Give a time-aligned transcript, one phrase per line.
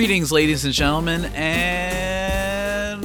[0.00, 3.02] Greetings, ladies and gentlemen, and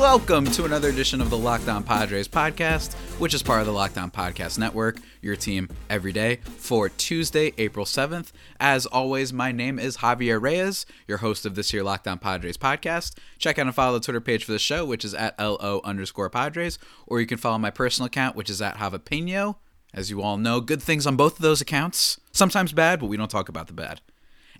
[0.00, 3.74] welcome to another edition of the Locked On Padres podcast, which is part of the
[3.74, 8.32] Locked On Podcast Network, your team every day for Tuesday, April 7th.
[8.58, 12.56] As always, my name is Javier Reyes, your host of this year Locked On Padres
[12.56, 13.18] podcast.
[13.36, 16.30] Check out and follow the Twitter page for the show, which is at LO underscore
[16.30, 19.56] Padres, or you can follow my personal account, which is at Javapeno.
[19.92, 22.18] As you all know, good things on both of those accounts.
[22.32, 24.00] Sometimes bad, but we don't talk about the bad.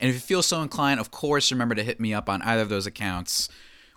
[0.02, 2.62] And if you feel so inclined, of course, remember to hit me up on either
[2.62, 3.48] of those accounts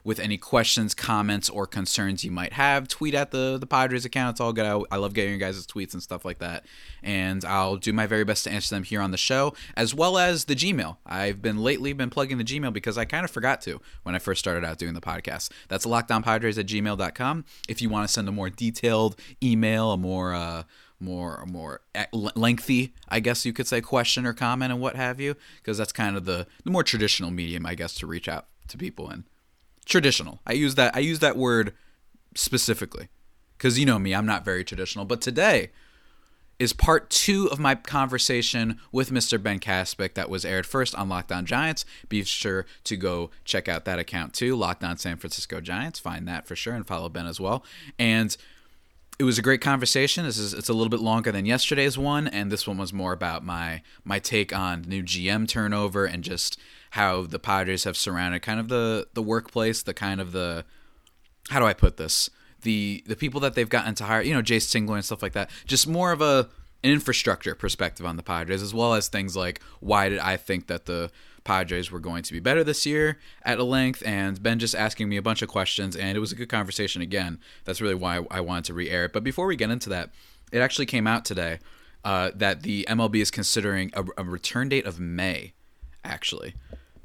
[0.04, 2.88] with any questions, comments, or concerns you might have.
[2.88, 4.36] Tweet at the the Padres account.
[4.36, 4.66] It's all good.
[4.68, 6.64] I, I love getting your guys' tweets and stuff like that.
[7.02, 10.20] And I'll do my very best to answer them here on the show, as well
[10.20, 10.98] as the Gmail.
[11.08, 14.20] I've been lately been plugging the Gmail because I kind of forgot to when I
[14.20, 15.50] first started out doing the podcast.
[15.70, 17.46] That's lockdownpadres at gmail.com.
[17.68, 20.64] If you want to send a more detailed email, a more uh,
[21.06, 25.20] more more eh, lengthy, I guess you could say, question or comment and what have
[25.20, 28.48] you, because that's kind of the the more traditional medium, I guess, to reach out
[28.68, 29.24] to people in.
[29.86, 30.40] Traditional.
[30.46, 31.74] I use that I use that word
[32.36, 33.08] specifically
[33.58, 35.06] because you know me, I'm not very traditional.
[35.06, 35.72] But today
[36.58, 39.42] is part two of my conversation with Mr.
[39.42, 41.86] Ben Kaspick that was aired first on Locked On Giants.
[42.08, 46.00] Be sure to go check out that account too, Locked On San Francisco Giants.
[46.00, 47.64] Find that for sure and follow Ben as well.
[48.00, 48.36] And
[49.18, 50.26] it was a great conversation.
[50.26, 53.14] This is it's a little bit longer than yesterday's one, and this one was more
[53.14, 56.60] about my my take on new GM turnover and just
[56.92, 60.66] how the Padres have surrounded kind of the the workplace, the kind of the
[61.50, 62.30] how do I put this?
[62.64, 65.34] The the people that they've gotten to hire, you know, Jayce Tingler and stuff like
[65.34, 65.50] that.
[65.66, 66.50] Just more of a
[66.84, 70.68] an infrastructure perspective on the Padres, as well as things like why did I think
[70.68, 71.10] that the
[71.46, 75.08] Padres were going to be better this year at a length, and Ben just asking
[75.08, 77.40] me a bunch of questions, and it was a good conversation again.
[77.64, 79.14] That's really why I wanted to re air it.
[79.14, 80.10] But before we get into that,
[80.52, 81.60] it actually came out today
[82.04, 85.54] uh, that the MLB is considering a, a return date of May,
[86.04, 86.56] actually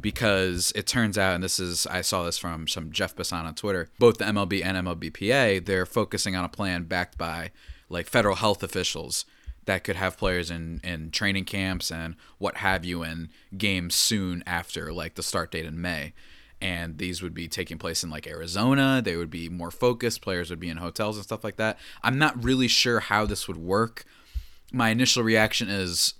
[0.00, 3.54] because it turns out, and this is I saw this from some Jeff Passan on
[3.54, 7.50] Twitter, both the MLB and MLBPA, they're focusing on a plan backed by
[7.88, 9.24] like federal health officials
[9.70, 14.42] that could have players in, in training camps and what have you in games soon
[14.44, 16.12] after like the start date in May.
[16.60, 19.00] And these would be taking place in like Arizona.
[19.00, 20.22] They would be more focused.
[20.22, 21.78] Players would be in hotels and stuff like that.
[22.02, 24.04] I'm not really sure how this would work.
[24.72, 26.14] My initial reaction is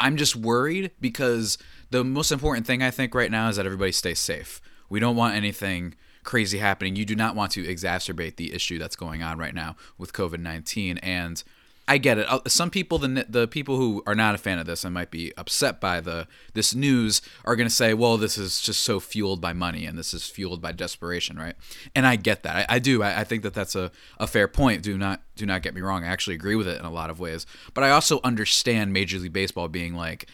[0.00, 1.58] I'm just worried because
[1.90, 4.60] the most important thing I think right now is that everybody stays safe.
[4.88, 6.96] We don't want anything crazy happening.
[6.96, 10.40] You do not want to exacerbate the issue that's going on right now with COVID
[10.40, 10.98] 19.
[10.98, 11.44] And
[11.88, 12.26] I get it.
[12.28, 15.10] Uh, some people, the the people who are not a fan of this and might
[15.10, 18.98] be upset by the this news, are going to say, "Well, this is just so
[18.98, 21.54] fueled by money and this is fueled by desperation, right?"
[21.94, 22.56] And I get that.
[22.56, 23.02] I, I do.
[23.02, 24.82] I, I, think that that's a, a fair point.
[24.82, 26.02] Do not do not get me wrong.
[26.02, 27.46] I actually agree with it in a lot of ways.
[27.72, 30.28] But I also understand Major League Baseball being like,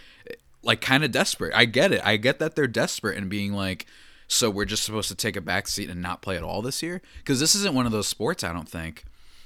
[0.63, 1.53] like kind of desperate.
[1.55, 2.01] I get it.
[2.03, 3.87] I get that they're desperate and being like,
[4.27, 6.83] so we're just supposed to take a back seat and not play at all this
[6.83, 8.43] year because this isn't one of those sports.
[8.43, 9.05] I don't think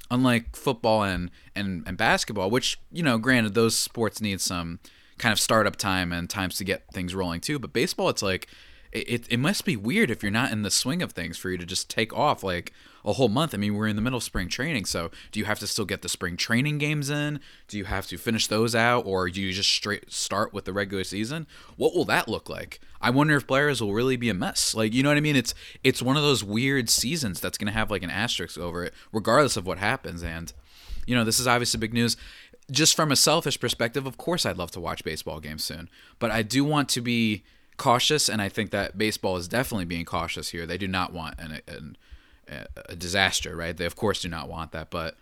[0.09, 4.79] unlike football and, and, and basketball, which, you know, granted, those sports need some
[5.17, 7.59] kind of startup time and times to get things rolling too.
[7.59, 8.47] But baseball, it's like,
[8.99, 11.57] it, it must be weird if you're not in the swing of things for you
[11.57, 12.73] to just take off like
[13.05, 13.53] a whole month.
[13.53, 15.85] I mean, we're in the middle of spring training, so do you have to still
[15.85, 17.39] get the spring training games in?
[17.67, 20.73] Do you have to finish those out, or do you just straight start with the
[20.73, 21.47] regular season?
[21.77, 22.79] What will that look like?
[23.01, 24.75] I wonder if players will really be a mess.
[24.75, 25.35] Like, you know what I mean?
[25.35, 25.53] It's
[25.83, 29.57] it's one of those weird seasons that's to have like an asterisk over it, regardless
[29.57, 30.23] of what happens.
[30.23, 30.51] And
[31.05, 32.17] you know, this is obviously big news.
[32.69, 36.31] Just from a selfish perspective, of course, I'd love to watch baseball games soon, but
[36.31, 37.43] I do want to be
[37.77, 40.65] cautious, and I think that baseball is definitely being cautious here.
[40.65, 41.97] They do not want an, an
[42.87, 43.75] a disaster, right?
[43.75, 45.15] They of course do not want that, but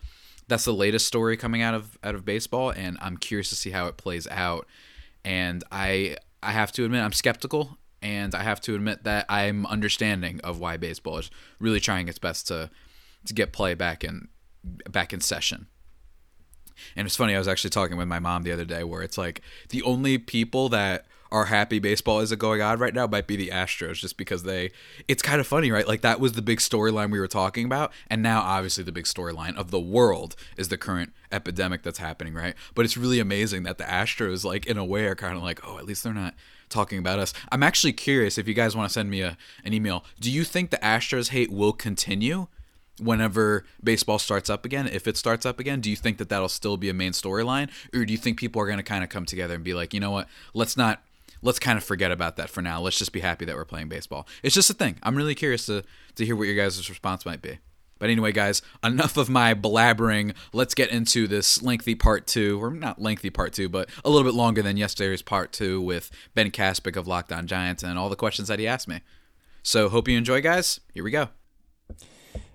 [0.47, 3.71] that's the latest story coming out of out of baseball, and I'm curious to see
[3.71, 4.67] how it plays out.
[5.23, 9.65] And I I have to admit I'm skeptical, and I have to admit that I'm
[9.65, 12.69] understanding of why baseball is really trying its best to
[13.25, 14.27] to get play back in
[14.89, 15.67] back in session.
[16.95, 19.17] And it's funny, I was actually talking with my mom the other day where it's
[19.17, 23.35] like the only people that are happy baseball isn't going on right now might be
[23.35, 24.71] the Astros just because they
[25.09, 25.85] it's kind of funny, right?
[25.85, 29.03] Like that was the big storyline we were talking about and now obviously the big
[29.03, 32.55] storyline of the world is the current epidemic that's happening, right?
[32.73, 35.59] But it's really amazing that the Astros like in a way are kind of like,
[35.67, 36.35] "Oh, at least they're not
[36.69, 39.73] talking about us." I'm actually curious if you guys want to send me a an
[39.73, 40.05] email.
[40.21, 42.47] Do you think the Astros hate will continue?
[42.97, 46.47] whenever baseball starts up again, if it starts up again, do you think that that'll
[46.47, 47.69] still be a main storyline?
[47.93, 49.93] Or do you think people are going to kind of come together and be like,
[49.93, 51.03] you know what, let's not
[51.45, 52.81] let's kind of forget about that for now.
[52.81, 54.27] Let's just be happy that we're playing baseball.
[54.43, 54.97] It's just a thing.
[55.03, 55.83] I'm really curious to
[56.15, 57.59] to hear what your guys' response might be.
[57.97, 60.35] But anyway, guys, enough of my blabbering.
[60.51, 64.29] Let's get into this lengthy part two, or not lengthy part two, but a little
[64.29, 68.09] bit longer than yesterday's part two with Ben Kaspick of Locked On Giants and all
[68.09, 68.99] the questions that he asked me.
[69.63, 70.81] So, hope you enjoy, guys.
[70.93, 71.29] Here we go.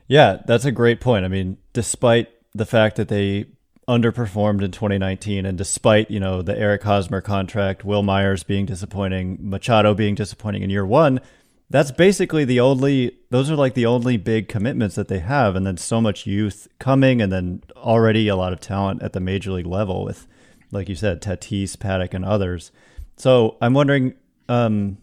[0.09, 1.25] Yeah, that's a great point.
[1.25, 3.47] I mean, despite the fact that they
[3.91, 9.37] underperformed in 2019 and despite, you know, the Eric Hosmer contract, Wil Myers being disappointing,
[9.41, 11.21] Machado being disappointing in year 1,
[11.69, 15.67] that's basically the only those are like the only big commitments that they have and
[15.67, 19.51] then so much youth coming and then already a lot of talent at the major
[19.53, 20.27] league level with
[20.71, 22.71] like you said Tatis, Paddack and others.
[23.17, 24.15] So, I'm wondering
[24.49, 24.99] um,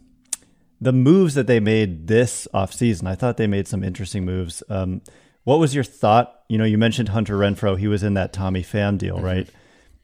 [0.80, 4.64] the moves that they made this offseason, I thought they made some interesting moves.
[4.70, 5.02] Um,
[5.48, 6.42] what was your thought?
[6.50, 7.80] You know, you mentioned Hunter Renfroe.
[7.80, 9.26] He was in that Tommy Pham deal, mm-hmm.
[9.26, 9.50] right?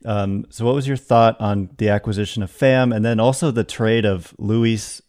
[0.06, 3.66] Um, so, what was your thought on the acquisition of Pham and then also the
[3.66, 5.02] trade of Luis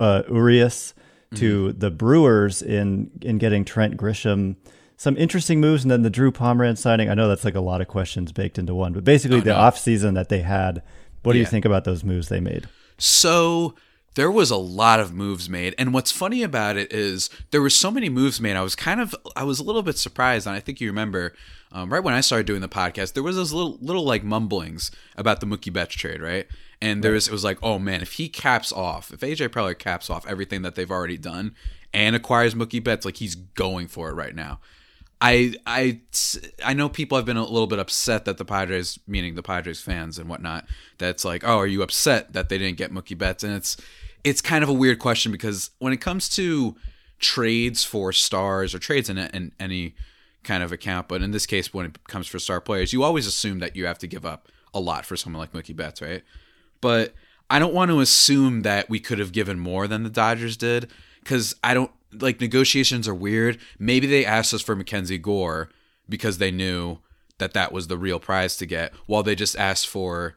[0.00, 0.92] uh, Urias
[1.36, 1.78] to mm-hmm.
[1.78, 4.56] the Brewers in in getting Trent Grisham?
[4.96, 7.08] Some interesting moves, and then the Drew Pomeranz signing.
[7.08, 9.50] I know that's like a lot of questions baked into one, but basically oh, the
[9.50, 9.56] no.
[9.56, 10.82] offseason that they had.
[11.22, 12.68] What do you think about those moves they made?
[12.98, 13.76] So
[14.14, 15.74] there was a lot of moves made.
[15.78, 19.00] And what's funny about it is there were so many moves made i was kind
[19.00, 21.32] of i was a little bit surprised and i think you remember
[21.72, 24.90] um, right when i started doing the podcast there was those little little like mumblings
[25.16, 26.46] about the mookie betts trade right?
[26.82, 29.78] And there was it was like oh man if he caps off if aj preller
[29.78, 31.54] caps off everything that they've already done
[31.92, 34.60] and acquires mookie betts like he's going for it right now
[35.20, 36.00] I I
[36.64, 39.80] I know people have been a little bit upset that the Padres, meaning the Padres
[39.80, 40.66] fans and whatnot,
[40.98, 43.44] that's like, oh, are you upset that they didn't get Mookie Betts?
[43.44, 43.76] And it's
[44.24, 46.76] it's kind of a weird question because when it comes to
[47.18, 49.94] trades for stars or trades in, in any
[50.42, 53.26] kind of account, but in this case, when it comes for star players, you always
[53.26, 56.22] assume that you have to give up a lot for someone like Mookie Betts, right?
[56.80, 57.12] But
[57.50, 60.90] I don't want to assume that we could have given more than the Dodgers did
[61.22, 63.58] because I don't like negotiations are weird.
[63.78, 65.70] Maybe they asked us for Mackenzie Gore
[66.08, 66.98] because they knew
[67.38, 70.36] that that was the real prize to get, while they just asked for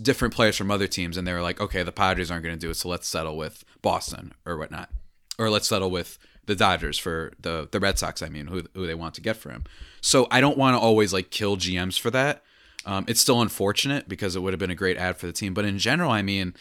[0.00, 2.60] different players from other teams, and they were like, okay, the Padres aren't going to
[2.60, 4.90] do it, so let's settle with Boston or whatnot,
[5.38, 8.22] or let's settle with the Dodgers for the the Red Sox.
[8.22, 9.64] I mean, who who they want to get for him.
[10.00, 12.42] So I don't want to always like kill GMs for that.
[12.86, 15.54] Um, it's still unfortunate because it would have been a great ad for the team,
[15.54, 16.54] but in general, I mean,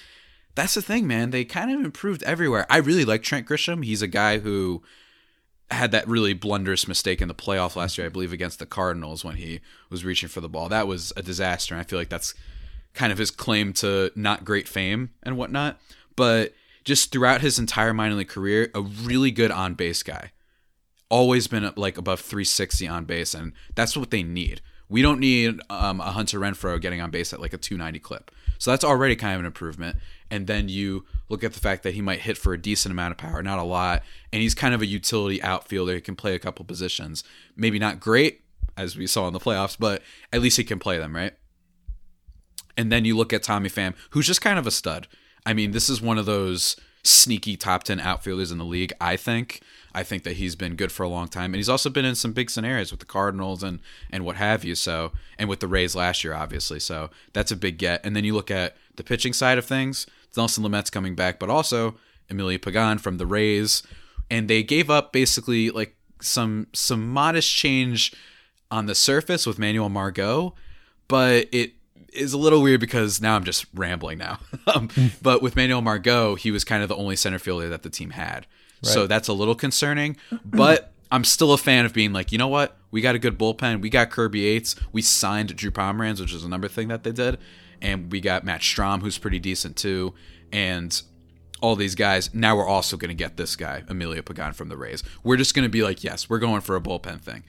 [0.56, 1.32] that's the thing, man.
[1.32, 2.66] They kind of improved everywhere.
[2.70, 3.84] I really like Trent Grisham.
[3.84, 4.84] He's a guy who
[5.72, 9.26] had that really blunderous mistake in the playoff last year, I believe, against the Cardinals
[9.26, 10.70] when he was reaching for the ball.
[10.70, 12.34] That was a disaster, and I feel like that's
[12.94, 15.80] kind of his claim to not great fame and whatnot.
[16.16, 16.54] But
[16.84, 20.32] just throughout his entire minor league career, a really good on base guy.
[21.10, 24.62] Always been like above 360 on base, and that's what they need.
[24.94, 28.30] We don't need um, a Hunter Renfroe getting on base at like a 290 clip.
[28.60, 29.98] So that's already kind of an improvement.
[30.30, 33.14] And then you look at the fact that he might hit for a decent amount
[33.14, 35.96] of power, not a lot, and he's kind of a utility outfielder.
[35.96, 37.24] He can play a couple positions.
[37.56, 38.42] Maybe not great,
[38.78, 41.34] as we saw in the playoffs, but at least he can play them, right?
[42.78, 45.08] And then you look at Tommy Pham, who's just kind of a stud.
[45.44, 49.18] I mean, this is one of those sneaky top 10 outfielders in the league, I
[49.18, 49.62] think.
[49.94, 51.54] I think that he's been good for a long time.
[51.54, 53.80] And he's also been in some big scenarios with the Cardinals and,
[54.10, 54.74] and what have you.
[54.74, 56.80] So, and with the Rays last year, obviously.
[56.80, 58.04] So that's a big get.
[58.06, 60.08] And then you look at the pitching side of things.
[60.36, 61.96] Nelson Lamet's coming back, but also
[62.30, 63.84] Emilio Pagan from the Rays.
[64.32, 68.14] And they gave up basically like some some modest change
[68.72, 70.56] on the surface with Manuel Margot,
[71.08, 71.74] but it
[72.16, 74.40] is a little weird because now I'm just rambling now.
[74.68, 74.90] um,
[75.22, 78.12] but with Manuel Margot, he was kind of the only center fielder that the team
[78.12, 78.48] had.
[78.84, 78.94] Right.
[78.94, 80.18] So that's a little concerning.
[80.44, 82.78] But I'm still a fan of being like, you know what?
[82.92, 83.82] We got a good bullpen.
[83.82, 84.76] We got Kirby Yates.
[84.92, 87.38] We signed Drew Pomeranz, which is another thing that they did.
[87.82, 90.14] And we got Matt Strahm, who's pretty decent too.
[90.52, 91.02] And
[91.64, 92.30] all these guys.
[92.34, 95.02] Now we're also going to get this guy, Emilio Pagan from the Rays.
[95.24, 97.44] We're just going to be like, yes, we're going for a bullpen thing.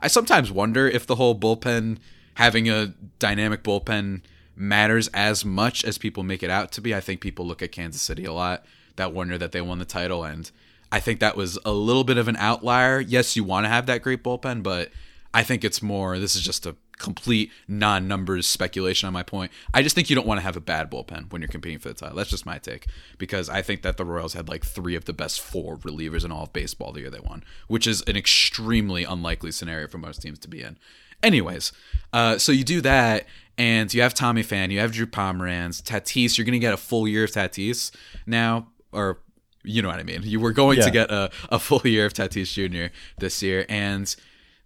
[0.00, 1.98] I sometimes wonder if the whole bullpen
[2.40, 4.22] having a dynamic bullpen
[4.56, 6.94] matters as much as people make it out to be.
[6.94, 8.64] I think people look at Kansas City a lot
[8.96, 10.50] that wonder that they won the title and
[10.90, 12.98] I think that was a little bit of an outlier.
[12.98, 14.90] Yes, you want to have that great bullpen, but
[15.34, 19.50] I think it's more this is just a complete non-numbers speculation on my point.
[19.74, 21.88] I just think you don't want to have a bad bullpen when you're competing for
[21.88, 22.16] the title.
[22.16, 22.86] That's just my take
[23.18, 26.30] because I think that the Royals had like 3 of the best 4 relievers in
[26.30, 30.22] all of baseball the year they won, which is an extremely unlikely scenario for most
[30.22, 30.78] teams to be in.
[31.22, 31.72] Anyways,
[32.12, 33.26] uh, so you do that,
[33.58, 36.38] and you have Tommy Pham, you have Drew Pomeranz, Tatis.
[36.38, 37.90] You're going to get a full year of Tatis
[38.26, 39.18] now, or
[39.62, 40.22] you know what I mean.
[40.22, 40.84] You were going yeah.
[40.84, 42.92] to get a, a full year of Tatis Jr.
[43.18, 44.14] this year, and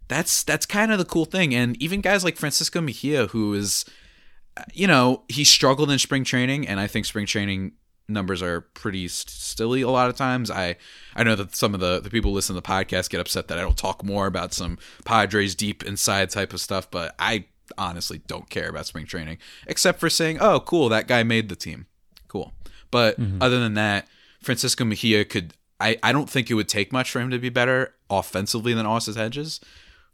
[0.07, 1.53] that's that's kind of the cool thing.
[1.53, 3.85] And even guys like Francisco Mejia, who is,
[4.73, 7.73] you know, he struggled in spring training, and I think spring training
[8.07, 10.51] numbers are pretty st- stilly a lot of times.
[10.51, 10.75] I
[11.15, 13.47] I know that some of the the people who listen to the podcast get upset
[13.47, 17.45] that I don't talk more about some Padres deep inside type of stuff, but I
[17.77, 21.55] honestly don't care about spring training except for saying, "Oh, cool, that guy made the
[21.55, 21.87] team."
[22.27, 22.53] Cool.
[22.91, 23.41] But mm-hmm.
[23.41, 24.07] other than that,
[24.41, 27.49] Francisco Mejia could I I don't think it would take much for him to be
[27.49, 29.59] better offensively than Austin Hedges,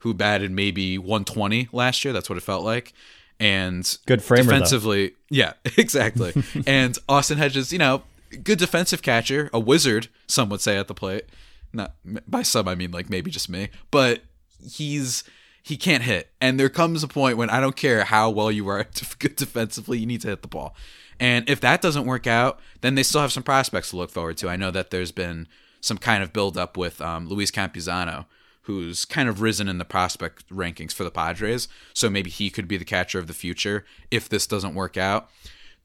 [0.02, 2.94] who batted maybe 120 last year, that's what it felt like
[3.42, 5.10] and good framer defensively.
[5.10, 5.16] Though.
[5.30, 6.34] Yeah, exactly.
[6.68, 8.04] and Austin Hedges, you know,
[8.44, 11.26] good defensive catcher, a wizard, some would say at the plate.
[11.74, 14.22] Not by some, I mean like maybe just me, but
[14.64, 15.24] he's
[15.64, 16.30] he can't hit.
[16.40, 18.86] And there comes a point when I don't care how well you are
[19.20, 20.76] good defensively, you need to hit the ball.
[21.20, 24.38] And if that doesn't work out, then they still have some prospects to look forward
[24.38, 24.50] to.
[24.50, 25.48] I know that there's been
[25.80, 28.26] some kind of build up with um, Luis Campusano,
[28.64, 31.68] who's kind of risen in the prospect rankings for the Padres.
[31.94, 35.30] So maybe he could be the catcher of the future if this doesn't work out.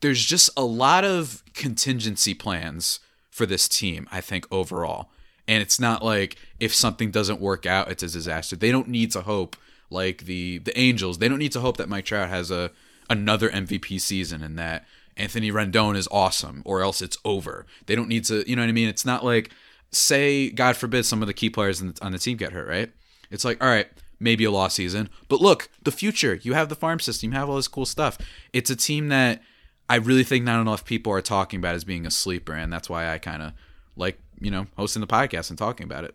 [0.00, 5.10] There's just a lot of contingency plans for this team, I think, overall.
[5.48, 8.56] And it's not like if something doesn't work out, it's a disaster.
[8.56, 9.56] They don't need to hope
[9.90, 11.18] like the the Angels.
[11.18, 12.72] They don't need to hope that Mike Trout has a
[13.08, 14.84] another MVP season and that
[15.16, 17.64] Anthony Rendon is awesome or else it's over.
[17.86, 18.88] They don't need to, you know what I mean?
[18.88, 19.50] It's not like
[19.90, 22.92] say, God forbid, some of the key players on the team get hurt, right?
[23.30, 23.88] It's like, all right,
[24.20, 26.38] maybe a lost season, but look, the future.
[26.42, 28.18] You have the farm system, you have all this cool stuff.
[28.52, 29.42] It's a team that
[29.88, 32.90] I really think not enough people are talking about as being a sleeper, and that's
[32.90, 33.52] why I kind of
[33.96, 36.14] like, you know, hosting the podcast and talking about it.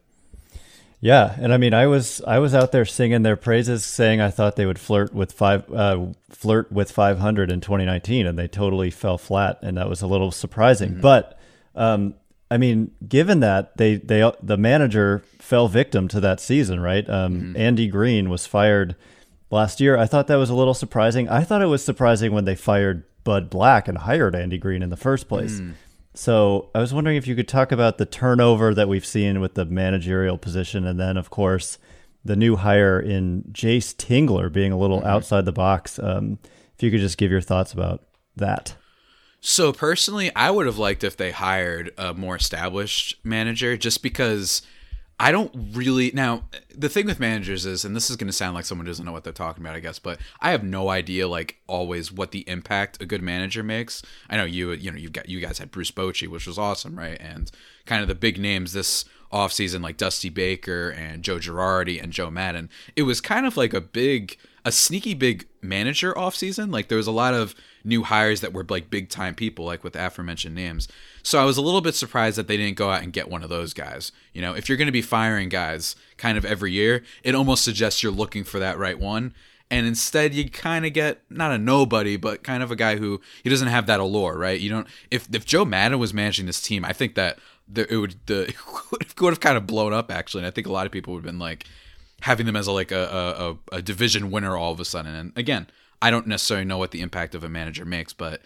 [1.03, 4.29] Yeah, and I mean, I was I was out there singing their praises, saying I
[4.29, 8.91] thought they would flirt with five uh, flirt with 500 in 2019, and they totally
[8.91, 10.91] fell flat, and that was a little surprising.
[10.91, 11.01] Mm-hmm.
[11.01, 11.39] But
[11.73, 12.13] um,
[12.51, 17.09] I mean, given that they they the manager fell victim to that season, right?
[17.09, 17.57] Um, mm-hmm.
[17.57, 18.97] Andy Green was fired
[19.49, 19.97] last year.
[19.97, 21.29] I thought that was a little surprising.
[21.29, 24.89] I thought it was surprising when they fired Bud Black and hired Andy Green in
[24.89, 25.61] the first place.
[25.61, 25.75] Mm.
[26.13, 29.53] So I was wondering if you could talk about the turnover that we've seen with
[29.53, 31.77] the managerial position, and then of course
[32.25, 35.07] the new hire in Jayce Tingler being a little mm-hmm.
[35.07, 35.99] outside the box.
[35.99, 36.37] Um,
[36.75, 38.03] if you could just give your thoughts about
[38.35, 38.75] that.
[39.41, 44.61] So personally, I would have liked if they hired a more established manager just because
[45.19, 46.43] I don't really now
[46.75, 49.11] the thing with managers is and this is going to sound like someone doesn't know
[49.11, 52.47] what they're talking about I guess but I have no idea like always what the
[52.47, 54.03] impact a good manager makes.
[54.29, 56.97] I know you you know you've got you guys had Bruce Bochy which was awesome,
[56.97, 57.19] right?
[57.19, 57.51] And
[57.87, 62.29] kind of the big names this offseason like Dusty Baker and Joe Girardi and Joe
[62.29, 62.69] Maddon.
[62.95, 66.71] It was kind of like a big a sneaky big manager offseason.
[66.71, 69.83] Like there was a lot of new hires that were like big time people, like
[69.83, 70.87] with aforementioned names.
[71.23, 73.43] So I was a little bit surprised that they didn't go out and get one
[73.43, 74.11] of those guys.
[74.33, 77.63] You know, if you're going to be firing guys kind of every year, it almost
[77.63, 79.33] suggests you're looking for that right one.
[79.69, 83.21] And instead, you kind of get not a nobody, but kind of a guy who
[83.41, 84.59] he doesn't have that allure, right?
[84.59, 84.87] You don't.
[85.09, 87.39] If if Joe Maddon was managing this team, I think that
[87.69, 88.49] the, it would the
[88.99, 90.41] it would have kind of blown up actually.
[90.41, 91.65] And I think a lot of people would have been like
[92.21, 95.13] having them as a, like a, a a division winner all of a sudden.
[95.13, 95.67] And again,
[96.01, 98.41] I don't necessarily know what the impact of a manager makes, but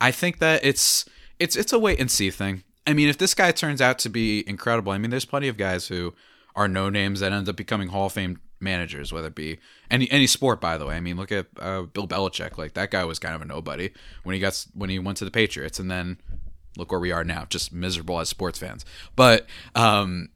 [0.00, 1.04] I think that it's
[1.38, 2.62] it's it's a wait and see thing.
[2.86, 5.56] I mean, if this guy turns out to be incredible, I mean, there's plenty of
[5.56, 6.14] guys who
[6.54, 9.58] are no names that end up becoming Hall of Fame managers, whether it be
[9.90, 10.60] any any sport.
[10.60, 12.58] By the way, I mean, look at uh, Bill Belichick.
[12.58, 13.90] Like that guy was kind of a nobody
[14.22, 16.18] when he got when he went to the Patriots, and then
[16.76, 18.84] look where we are now, just miserable as sports fans.
[19.16, 20.30] But um,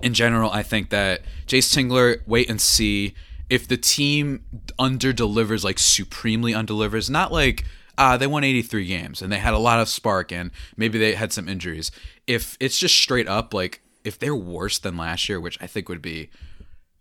[0.00, 3.14] in general, I think that Jayce Tingler, wait and see
[3.50, 4.44] if the team
[4.78, 7.64] under delivers like supremely undelivers, not like
[7.96, 11.14] uh, they won 83 games and they had a lot of spark and maybe they
[11.14, 11.90] had some injuries.
[12.26, 15.88] If it's just straight up like if they're worse than last year, which I think
[15.88, 16.30] would be,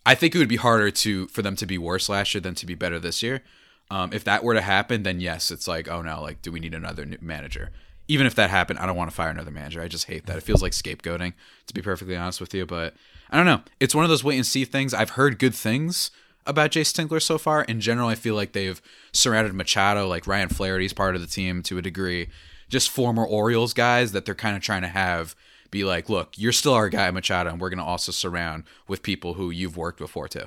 [0.06, 2.56] I think it would be harder to for them to be worse last year than
[2.56, 3.42] to be better this year.
[3.90, 6.60] Um, if that were to happen, then yes, it's like oh no, like do we
[6.60, 7.72] need another manager?
[8.08, 9.82] Even if that happened, I don't want to fire another manager.
[9.82, 10.38] I just hate that.
[10.38, 11.34] It feels like scapegoating,
[11.68, 12.66] to be perfectly honest with you.
[12.66, 12.96] But
[13.30, 13.62] I don't know.
[13.80, 14.94] It's one of those wait and see things.
[14.94, 16.12] I've heard good things
[16.46, 17.64] about Jayce Tingler so far.
[17.64, 18.82] In general, I feel like they've
[19.14, 22.30] surrounded Machado, like Ryan Flaherty's part of the team to a degree,
[22.70, 25.36] just former Orioles guys that they're kind of trying to have
[25.72, 29.02] be like, look, you're still our guy, Machado, and we're going to also surround with
[29.02, 30.46] people who you've worked before too.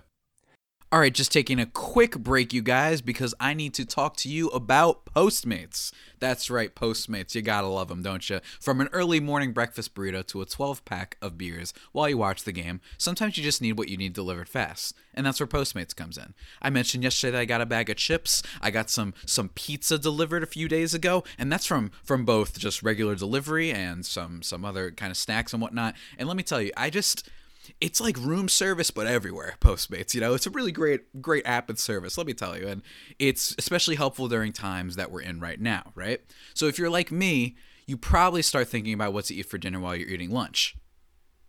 [0.92, 4.28] All right, just taking a quick break, you guys, because I need to talk to
[4.28, 5.90] you about Postmates.
[6.20, 7.34] That's right, Postmates.
[7.34, 8.38] You gotta love them, don't you?
[8.60, 12.44] From an early morning breakfast burrito to a 12 pack of beers while you watch
[12.44, 14.94] the game, sometimes you just need what you need delivered fast.
[15.12, 16.34] And that's where Postmates comes in.
[16.62, 18.44] I mentioned yesterday that I got a bag of chips.
[18.62, 22.60] I got some some pizza delivered a few days ago, and that's from from both
[22.60, 25.96] just regular delivery and some some other kind of snacks and whatnot.
[26.16, 27.28] And let me tell you, I just
[27.80, 31.68] it's like room service but everywhere postmates you know it's a really great great app
[31.68, 32.82] and service let me tell you and
[33.18, 36.20] it's especially helpful during times that we're in right now right
[36.54, 37.56] so if you're like me
[37.86, 40.76] you probably start thinking about what to eat for dinner while you're eating lunch.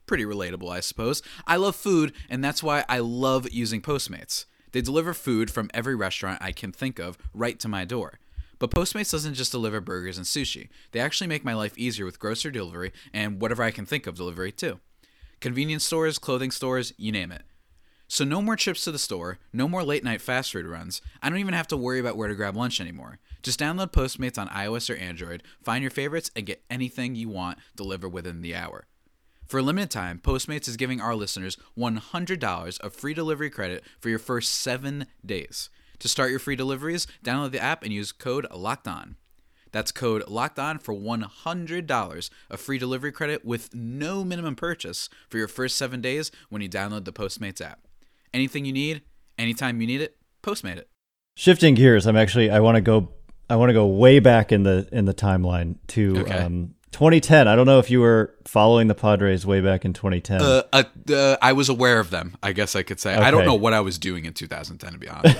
[0.05, 1.21] Pretty relatable, I suppose.
[1.47, 4.45] I love food, and that's why I love using Postmates.
[4.71, 8.19] They deliver food from every restaurant I can think of right to my door.
[8.59, 10.69] But Postmates doesn't just deliver burgers and sushi.
[10.91, 14.15] They actually make my life easier with grocery delivery and whatever I can think of
[14.15, 14.79] delivery too.
[15.39, 17.43] Convenience stores, clothing stores, you name it.
[18.07, 21.01] So no more trips to the store, no more late night fast food runs.
[21.21, 23.19] I don't even have to worry about where to grab lunch anymore.
[23.43, 27.59] Just download Postmates on iOS or Android, find your favorites, and get anything you want
[27.75, 28.87] delivered within the hour.
[29.45, 34.09] For a limited time, Postmates is giving our listeners $100 of free delivery credit for
[34.09, 35.69] your first seven days.
[35.99, 39.17] To start your free deliveries, download the app and use code Locked On.
[39.77, 45.37] That's code Locked On for $100 of free delivery credit with no minimum purchase for
[45.37, 47.81] your first seven days when you download the Postmates app.
[48.33, 49.03] Anything you need,
[49.37, 50.89] anytime you need it, Postmate it.
[51.35, 53.09] Shifting gears, I'm actually I want to go
[53.51, 56.33] I want to go way back in the in the timeline to Okay.
[56.33, 57.47] um, 2010.
[57.47, 60.41] I don't know if you were following the Padres way back in 2010.
[60.41, 63.13] Uh, uh, uh, I was aware of them, I guess I could say.
[63.13, 65.37] I don't know what I was doing in 2010, to be honest.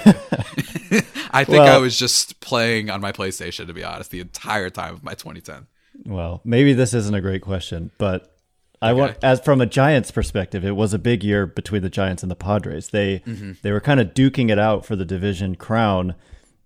[1.32, 4.94] I think I was just playing on my PlayStation, to be honest, the entire time
[4.94, 5.68] of my 2010.
[6.06, 8.38] Well, maybe this isn't a great question, but
[8.82, 12.24] I want as from a Giants perspective, it was a big year between the Giants
[12.24, 12.90] and the Padres.
[12.90, 13.54] They Mm-hmm.
[13.62, 16.16] they were kind of duking it out for the division crown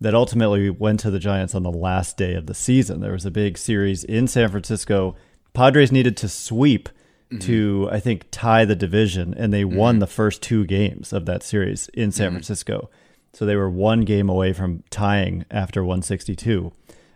[0.02, 3.00] that ultimately went to the Giants on the last day of the season.
[3.00, 5.16] There was a big series in San Francisco.
[5.54, 6.90] Padres needed to sweep
[7.32, 7.40] mm-hmm.
[7.40, 10.00] to I think tie the division and they won mm-hmm.
[10.02, 12.36] the first two games of that series in San mm-hmm.
[12.36, 12.90] Francisco.
[13.34, 16.72] So they were one game away from tying after 162.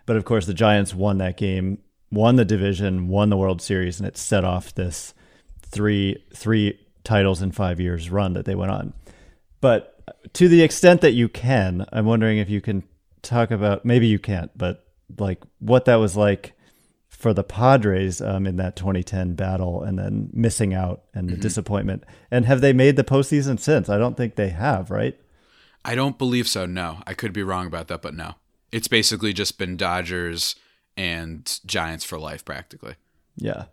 [0.06, 1.78] But of course, the Giants won that game,
[2.10, 5.12] won the division, won the World Series, and it set off this
[5.62, 8.92] three three titles in five years run that they went on.
[9.60, 10.02] But
[10.34, 12.84] to the extent that you can, I'm wondering if you can
[13.22, 14.84] talk about maybe you can't, but
[15.18, 16.52] like what that was like
[17.08, 22.04] for the Padres um, in that 2010 battle, and then missing out and the disappointment.
[22.30, 23.88] And have they made the postseason since?
[23.88, 25.18] I don't think they have, right?
[25.86, 26.98] I don't believe so, no.
[27.06, 28.34] I could be wrong about that, but no.
[28.72, 30.56] It's basically just been Dodgers
[30.96, 32.96] and Giants for life, practically.
[33.36, 33.66] Yeah.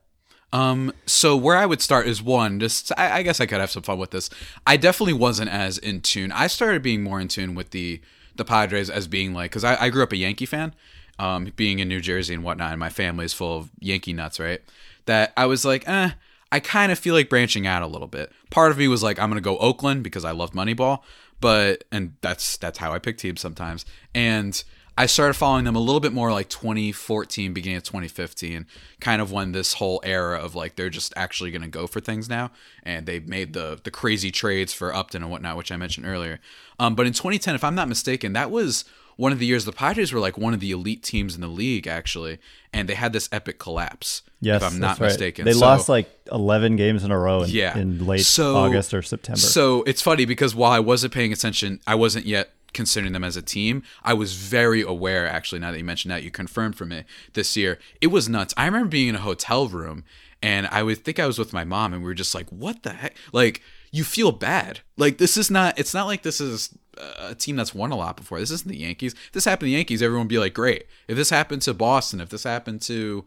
[0.54, 3.71] Um, so where I would start is one, just I, I guess I could have
[3.71, 4.30] some fun with this.
[4.67, 6.32] I definitely wasn't as in tune.
[6.32, 7.99] I started being more in tune with the
[8.36, 10.76] the Padres as being like because I, I grew up a Yankee fan,
[11.17, 14.39] um, being in New Jersey and whatnot, and my family is full of Yankee nuts,
[14.39, 14.62] right?
[15.06, 16.12] That I was like, eh,
[16.54, 18.32] I kind of feel like branching out a little bit.
[18.52, 21.02] Part of me was like, I'm gonna go Oakland because I loved Moneyball,
[21.42, 23.86] but and that's that's how I pick teams sometimes.
[24.13, 24.63] And
[24.96, 28.68] I started following them a little bit more like 2014, beginning of 2015,
[29.00, 32.00] kind of when this whole era of like they're just actually going to go for
[32.00, 32.52] things now,
[32.84, 36.39] and they've made the the crazy trades for Upton and whatnot, which I mentioned earlier.
[36.78, 39.71] Um, but in 2010, if I'm not mistaken, that was one of the years the
[39.71, 42.39] Padres were like one of the elite teams in the league actually,
[42.73, 44.21] and they had this epic collapse.
[44.41, 45.08] Yes, if I'm not right.
[45.08, 47.78] mistaken, They So- lost like 11 games in a row in, Yeah.
[47.78, 49.39] in late So- August or September.
[49.39, 53.38] So it's funny because while I wasn't paying attention, I wasn't yet considering them as
[53.38, 53.84] a team.
[54.04, 57.56] I was very aware, actually, now that you mentioned that, you confirmed for me this
[57.56, 57.78] year.
[58.02, 58.54] It was nuts.
[58.58, 60.04] I remember being in a hotel room
[60.43, 62.84] and I would think I was with my mom and we were just like, what
[62.84, 63.15] the heck?
[63.32, 64.82] Like, you feel bad.
[64.97, 66.77] Like, this is not, it's not like this is
[67.17, 68.39] a team that's won a lot before.
[68.39, 69.13] This isn't the Yankees.
[69.13, 70.86] If this happened to the Yankees, everyone would be like, great.
[71.08, 73.23] If this happened to Boston, if this happened to,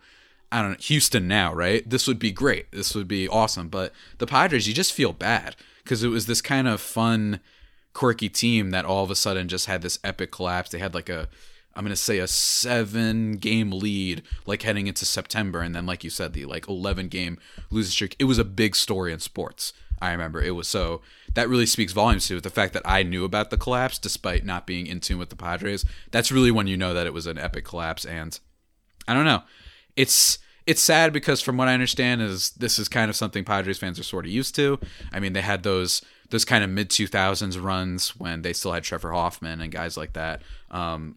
[0.52, 1.88] I don't know, Houston now, right?
[1.88, 2.70] This would be great.
[2.70, 3.68] This would be awesome.
[3.68, 7.40] But the Padres, you just feel bad because it was this kind of fun,
[7.94, 10.70] quirky team that all of a sudden just had this epic collapse.
[10.70, 11.30] They had like a,
[11.76, 15.60] I'm to say a seven game lead, like heading into September.
[15.60, 17.38] And then, like you said, the like 11 game
[17.70, 18.16] losing streak.
[18.18, 19.72] It was a big story in sports.
[20.00, 21.02] I remember it was so
[21.34, 22.40] that really speaks volumes to.
[22.40, 25.36] The fact that I knew about the collapse despite not being in tune with the
[25.36, 28.04] Padres, that's really when you know that it was an epic collapse.
[28.04, 28.38] And
[29.06, 29.42] I don't know.
[29.96, 33.78] It's it's sad because from what I understand is this is kind of something Padres
[33.78, 34.78] fans are sort of used to.
[35.12, 38.82] I mean, they had those those kind of mid 2000s runs when they still had
[38.82, 40.42] Trevor Hoffman and guys like that.
[40.70, 41.16] Um,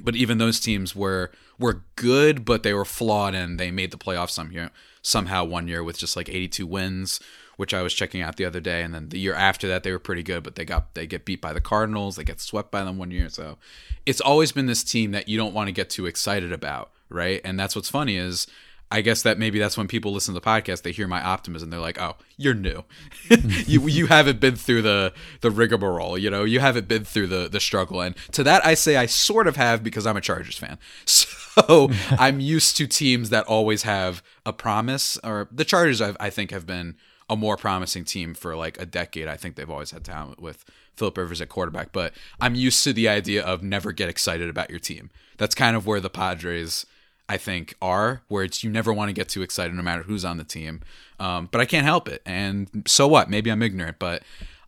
[0.00, 3.96] but even those teams were were good, but they were flawed, and they made the
[3.96, 4.70] playoffs some year,
[5.02, 7.20] somehow one year with just like 82 wins,
[7.56, 9.92] which I was checking out the other day, and then the year after that they
[9.92, 12.70] were pretty good, but they got they get beat by the Cardinals, they get swept
[12.70, 13.58] by them one year, so
[14.04, 17.40] it's always been this team that you don't want to get too excited about, right?
[17.44, 18.46] And that's what's funny is.
[18.90, 21.70] I guess that maybe that's when people listen to the podcast, they hear my optimism.
[21.70, 22.84] They're like, "Oh, you're new.
[23.28, 23.62] Mm-hmm.
[23.70, 26.16] you you haven't been through the the rigmarole.
[26.16, 29.06] You know, you haven't been through the the struggle." And to that, I say I
[29.06, 30.78] sort of have because I'm a Chargers fan.
[31.56, 35.16] So I'm used to teams that always have a promise.
[35.24, 36.96] Or the Chargers, I've, I think, have been
[37.28, 39.26] a more promising team for like a decade.
[39.26, 40.64] I think they've always had talent with
[40.96, 41.92] Philip Rivers at quarterback.
[41.92, 45.10] But I'm used to the idea of never get excited about your team.
[45.38, 46.84] That's kind of where the Padres.
[47.28, 50.24] I think are where it's you never want to get too excited no matter who's
[50.24, 50.80] on the team.
[51.18, 53.30] Um, but I can't help it, and so what?
[53.30, 54.22] Maybe I'm ignorant, but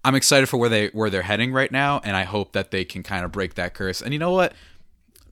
[0.05, 2.85] I'm excited for where they where they're heading right now, and I hope that they
[2.85, 4.01] can kind of break that curse.
[4.01, 4.55] And you know what?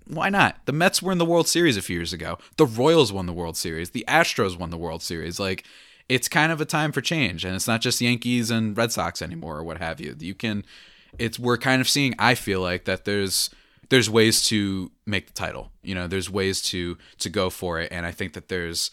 [0.08, 0.60] Why not?
[0.66, 2.38] The Mets were in the World Series a few years ago.
[2.58, 3.90] The Royals won the World Series.
[3.90, 5.40] The Astros won the World Series.
[5.40, 5.64] Like
[6.08, 9.20] it's kind of a time for change, and it's not just Yankees and Red Sox
[9.20, 10.14] anymore or what have you.
[10.18, 10.64] You can,
[11.18, 12.14] it's we're kind of seeing.
[12.18, 13.50] I feel like that there's
[13.88, 15.70] there's ways to make the title.
[15.82, 18.90] You know, there's ways to to go for it, and I think that there's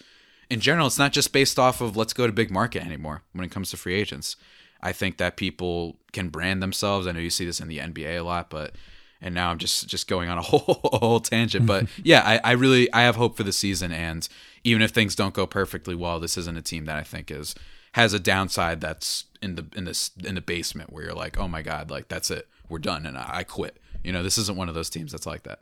[0.50, 3.46] in general, it's not just based off of let's go to big market anymore when
[3.46, 4.36] it comes to free agents.
[4.82, 7.08] I think that people can brand themselves.
[7.08, 8.76] I know you see this in the NBA a lot, but
[9.22, 11.66] and now I'm just just going on a whole whole tangent.
[11.66, 14.28] But yeah, I, I really I have hope for the season, and
[14.64, 17.56] even if things don't go perfectly well, this isn't a team that I think is
[17.94, 21.48] has a downside that's in the in this in the basement where you're like, oh
[21.48, 23.80] my god, like that's it, we're done, and I, I quit.
[24.04, 25.60] You know, this isn't one of those teams that's like that.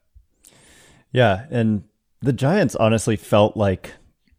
[1.12, 1.84] Yeah, and
[2.22, 3.94] the Giants honestly felt like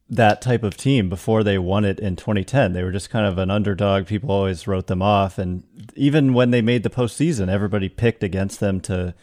[0.08, 2.72] that type of team before they won it in 2010.
[2.72, 4.06] They were just kind of an underdog.
[4.06, 8.60] People always wrote them off, and even when they made the postseason, everybody picked against
[8.60, 9.14] them to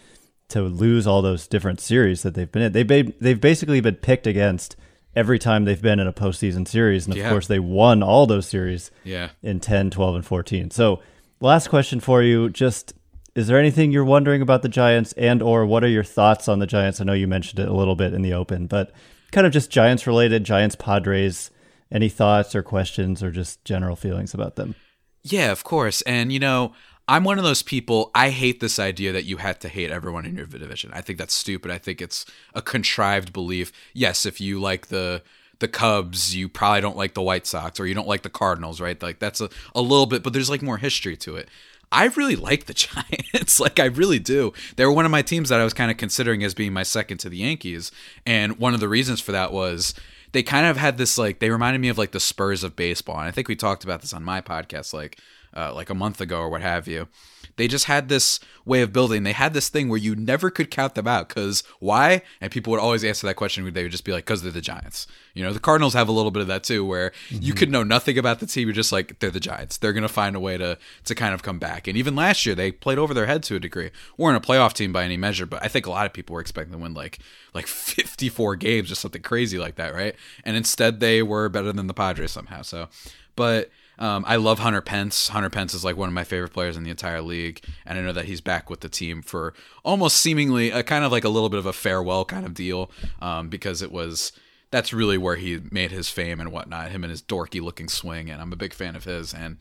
[0.50, 2.72] to lose all those different series that they've been in.
[2.72, 4.76] They've they've basically been picked against
[5.16, 7.30] every time they've been in a postseason series, and of yeah.
[7.30, 8.92] course they won all those series.
[9.04, 9.30] Yeah.
[9.42, 10.72] in 10, 12, and 14.
[10.72, 11.02] So,
[11.40, 12.94] last question for you: just
[13.40, 16.60] is there anything you're wondering about the Giants, and or what are your thoughts on
[16.60, 17.00] the Giants?
[17.00, 18.92] I know you mentioned it a little bit in the open, but
[19.32, 21.50] kind of just Giants related, Giants Padres.
[21.90, 24.76] Any thoughts or questions or just general feelings about them?
[25.24, 26.02] Yeah, of course.
[26.02, 26.74] And you know,
[27.08, 28.12] I'm one of those people.
[28.14, 30.92] I hate this idea that you had to hate everyone in your division.
[30.94, 31.72] I think that's stupid.
[31.72, 33.72] I think it's a contrived belief.
[33.94, 35.24] Yes, if you like the
[35.60, 38.82] the Cubs, you probably don't like the White Sox, or you don't like the Cardinals,
[38.82, 39.02] right?
[39.02, 41.48] Like that's a, a little bit, but there's like more history to it.
[41.92, 42.74] I really like the
[43.34, 43.60] Giants.
[43.60, 44.54] like I really do.
[44.76, 46.84] They were one of my teams that I was kind of considering as being my
[46.84, 47.92] second to the Yankees,
[48.26, 49.94] and one of the reasons for that was
[50.32, 53.18] they kind of had this like they reminded me of like the Spurs of baseball.
[53.18, 55.18] And I think we talked about this on my podcast like
[55.56, 57.08] uh, like a month ago or what have you.
[57.56, 59.24] They just had this way of building.
[59.24, 62.22] They had this thing where you never could count them out because why?
[62.40, 63.72] And people would always answer that question.
[63.74, 65.08] They would just be like, because they're the Giants.
[65.34, 67.44] You know, the Cardinals have a little bit of that too, where mm-hmm.
[67.44, 68.68] you could know nothing about the team.
[68.68, 69.78] You're just like, they're the Giants.
[69.78, 71.88] They're going to find a way to to kind of come back.
[71.88, 73.92] And even last year, they played over their head to a degree.
[74.18, 76.42] weren't a playoff team by any measure, but I think a lot of people were
[76.42, 77.20] expecting to win like
[77.54, 80.16] like 54 games or something crazy like that, right?
[80.46, 82.62] And instead, they were better than the Padres somehow.
[82.62, 82.90] So,
[83.36, 85.28] but um, I love Hunter Pence.
[85.28, 88.02] Hunter Pence is like one of my favorite players in the entire league, and I
[88.02, 91.30] know that he's back with the team for almost seemingly a kind of like a
[91.30, 94.34] little bit of a farewell kind of deal, um, because it was
[94.72, 96.92] that's really where he made his fame and whatnot.
[96.92, 99.34] Him and his dorky looking swing, and I'm a big fan of his.
[99.34, 99.58] And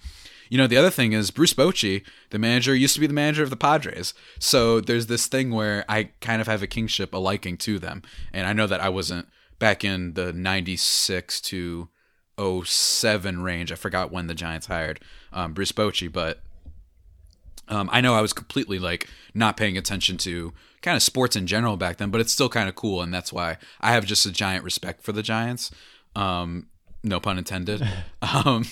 [0.50, 3.42] you know, the other thing is Bruce Bochy, the manager, used to be the manager
[3.42, 4.14] of the Padres.
[4.38, 8.02] So there's this thing where I kind of have a kingship, a liking to them,
[8.32, 9.28] and I know that I wasn't
[9.58, 11.88] back in the '96 to
[12.38, 13.72] 07 range.
[13.72, 15.00] I forgot when the Giants hired
[15.32, 16.40] um, Bruce Bochy, but
[17.68, 20.52] um, I know I was completely like not paying attention to
[20.82, 23.32] kind of sports in general back then, but it's still kind of cool, and that's
[23.32, 25.70] why I have just a giant respect for the Giants.
[26.14, 26.66] Um,
[27.02, 27.86] no pun intended.
[28.22, 28.64] um,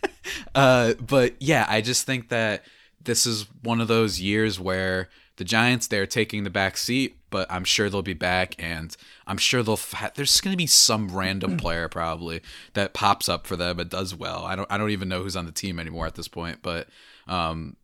[0.54, 2.64] uh, but yeah, I just think that
[3.02, 7.50] this is one of those years where the Giants they're taking the back seat, but
[7.50, 9.76] I'm sure they'll be back, and I'm sure they'll.
[9.76, 12.40] Fa- there's going to be some random player probably
[12.74, 14.44] that pops up for them and does well.
[14.44, 14.70] I don't.
[14.70, 16.88] I don't even know who's on the team anymore at this point, but
[17.26, 17.76] um,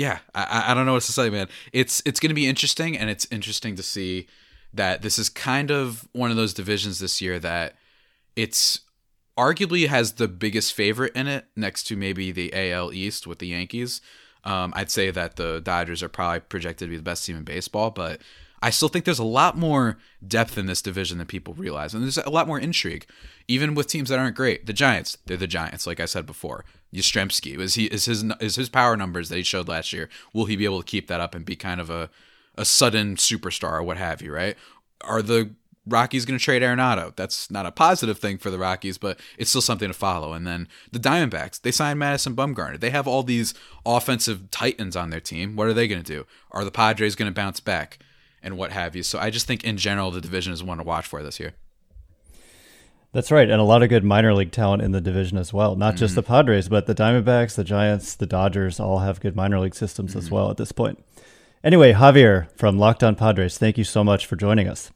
[0.00, 1.46] yeah, I, I don't know what to say, man.
[1.74, 4.28] It's it's going to be interesting, and it's interesting to see
[4.72, 7.74] that this is kind of one of those divisions this year that
[8.34, 8.80] it's
[9.36, 13.48] arguably has the biggest favorite in it, next to maybe the AL East with the
[13.48, 14.00] Yankees.
[14.42, 17.44] Um, I'd say that the Dodgers are probably projected to be the best team in
[17.44, 18.22] baseball, but
[18.62, 22.02] I still think there's a lot more depth in this division than people realize, and
[22.02, 23.04] there's a lot more intrigue,
[23.48, 24.64] even with teams that aren't great.
[24.64, 26.64] The Giants, they're the Giants, like I said before.
[26.92, 30.08] Yastrzemski is he is his is his power numbers that he showed last year.
[30.32, 32.10] Will he be able to keep that up and be kind of a
[32.56, 34.32] a sudden superstar or what have you?
[34.32, 34.56] Right?
[35.02, 35.50] Are the
[35.86, 37.14] Rockies going to trade Arenado.
[37.16, 40.34] That's not a positive thing for the Rockies, but it's still something to follow.
[40.34, 42.78] And then the Diamondbacks, they signed Madison Bumgarner.
[42.78, 43.54] They have all these
[43.86, 45.56] offensive titans on their team.
[45.56, 46.26] What are they going to do?
[46.50, 47.98] Are the Padres going to bounce back
[48.42, 49.02] and what have you?
[49.02, 51.54] So I just think in general the division is one to watch for this year.
[53.12, 55.74] That's right, and a lot of good minor league talent in the division as well.
[55.74, 55.98] Not mm-hmm.
[55.98, 59.74] just the Padres, but the Diamondbacks, the Giants, the Dodgers all have good minor league
[59.74, 60.18] systems mm-hmm.
[60.18, 61.02] as well at this point.
[61.64, 64.92] Anyway, Javier from Locked On Padres, thank you so much for joining us.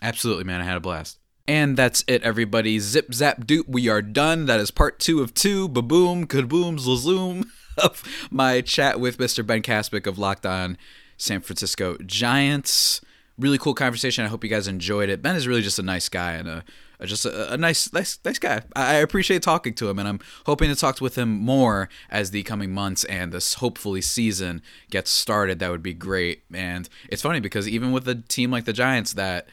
[0.00, 0.60] Absolutely, man.
[0.60, 1.18] I had a blast.
[1.46, 2.78] And that's it, everybody.
[2.78, 3.68] Zip, zap, doop.
[3.68, 4.46] We are done.
[4.46, 5.68] That is part two of two.
[5.68, 7.46] Baboom, kaboom, zlazoom
[7.78, 9.46] of my chat with Mr.
[9.46, 10.76] Ben Kaspick of Locked On
[11.16, 13.00] San Francisco Giants.
[13.38, 14.24] really cool conversation.
[14.24, 15.22] I hope you guys enjoyed it.
[15.22, 16.64] Ben is really just a nice guy and a
[17.00, 18.62] Uh, just a, a, nice, nice, nice guy.
[18.74, 22.30] I, I appreciate talking to him, and I'm hoping to talk with him more as
[22.30, 25.58] the coming months and this hopefully season gets started.
[25.58, 26.42] That would be great.
[26.52, 29.48] And it's funny because even with a team like the Giants that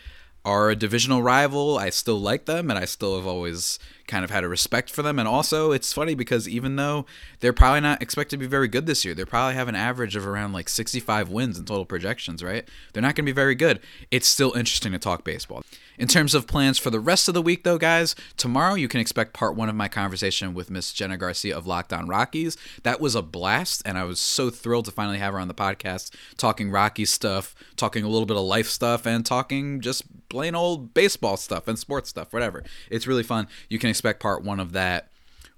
[0.45, 1.77] are a divisional rival.
[1.77, 5.01] I still like them, and I still have always kind of had a respect for
[5.01, 5.19] them.
[5.19, 7.05] And also, it's funny because even though
[7.39, 10.15] they're probably not expected to be very good this year, they probably have an average
[10.15, 12.67] of around like 65 wins in total projections, right?
[12.93, 13.79] They're not going to be very good.
[14.11, 15.63] It's still interesting to talk baseball.
[15.97, 18.99] In terms of plans for the rest of the week, though, guys, tomorrow you can
[18.99, 22.57] expect part one of my conversation with Miss Jenna Garcia of Locked On Rockies.
[22.83, 25.53] That was a blast, and I was so thrilled to finally have her on the
[25.53, 30.53] podcast talking Rocky stuff, talking a little bit of life stuff, and talking just plain
[30.53, 32.63] old baseball stuff and sports stuff, whatever.
[32.89, 33.47] It's really fun.
[33.69, 35.09] You can expect part one of that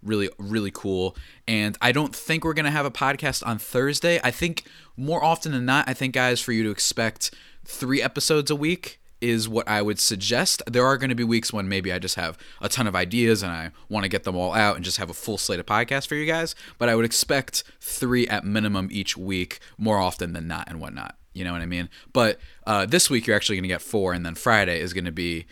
[0.04, 1.16] really really cool
[1.48, 4.64] and i don't think we're going to have a podcast on thursday i think
[4.96, 7.34] more often than not i think guys for you to expect
[7.66, 10.62] three episodes a week is what I would suggest.
[10.68, 13.42] There are going to be weeks when maybe I just have a ton of ideas
[13.42, 15.66] and I want to get them all out and just have a full slate of
[15.66, 16.54] podcasts for you guys.
[16.78, 21.16] But I would expect three at minimum each week, more often than not, and whatnot.
[21.34, 21.90] You know what I mean?
[22.14, 25.06] But uh, this week you're actually going to get four, and then Friday is going
[25.06, 25.46] to be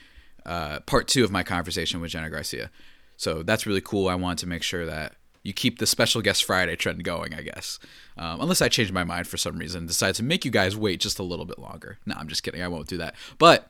[0.45, 2.69] uh, part two of my conversation with Jenna Garcia.
[3.17, 4.07] So that's really cool.
[4.07, 7.41] I want to make sure that you keep the special guest Friday trend going, I
[7.41, 7.79] guess.
[8.17, 10.99] Um, unless I change my mind for some reason decide to make you guys wait
[10.99, 11.99] just a little bit longer.
[12.05, 12.63] No, I'm just kidding.
[12.63, 13.15] I won't do that.
[13.37, 13.69] But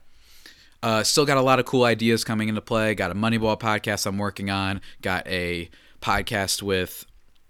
[0.81, 2.95] uh, still got a lot of cool ideas coming into play.
[2.95, 4.81] Got a Moneyball podcast I'm working on.
[5.01, 5.69] Got a
[6.01, 7.05] podcast with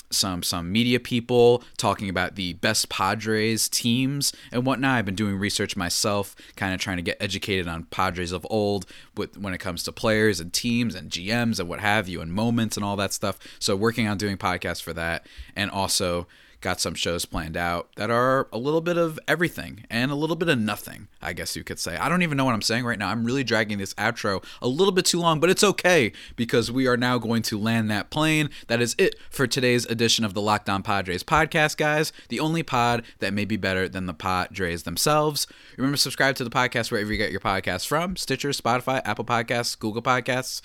[0.10, 4.98] some some media people talking about the best Padres teams and whatnot.
[4.98, 8.86] I've been doing research myself, kind of trying to get educated on Padres of old
[9.16, 12.32] with when it comes to players and teams and GMs and what have you and
[12.34, 13.40] moments and all that stuff.
[13.60, 16.28] So working on doing podcasts for that and also
[16.66, 20.36] got some shows planned out that are a little bit of everything and a little
[20.36, 21.96] bit of nothing, I guess you could say.
[21.96, 23.10] I don't even know what I'm saying right now.
[23.10, 26.88] I'm really dragging this outro a little bit too long, but it's okay because we
[26.88, 28.50] are now going to land that plane.
[28.66, 32.12] That is it for today's edition of the Locked On Padres podcast, guys.
[32.30, 35.46] The only pod that may be better than the Padres themselves.
[35.78, 39.78] Remember, subscribe to the podcast wherever you get your podcasts from Stitcher, Spotify, Apple Podcasts,
[39.78, 40.62] Google Podcasts,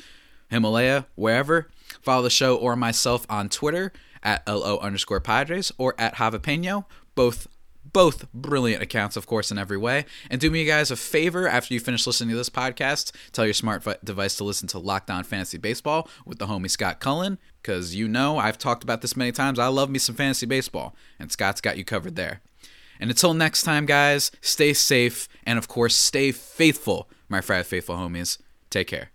[0.49, 1.69] Himalaya, wherever.
[2.01, 6.85] Follow the show or myself on Twitter at LO underscore Padres or at Javapeno.
[7.15, 7.49] Both
[7.93, 10.05] both brilliant accounts, of course, in every way.
[10.31, 13.55] And do me guys a favor after you finish listening to this podcast, tell your
[13.55, 17.95] smart device to listen to Locked On Fantasy Baseball with the homie Scott Cullen, because
[17.95, 19.59] you know I've talked about this many times.
[19.59, 22.41] I love me some fantasy baseball, and Scott's got you covered there.
[23.01, 27.97] And until next time, guys, stay safe and, of course, stay faithful, my frat faithful
[27.97, 28.39] homies.
[28.69, 29.11] Take care.